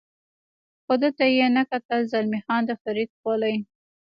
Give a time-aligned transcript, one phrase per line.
[0.83, 3.55] خو ده ته یې نه کتل، زلمی خان د فرید خولۍ.